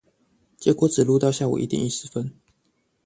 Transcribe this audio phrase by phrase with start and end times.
[0.57, 2.33] 結果只錄到下午一點一十分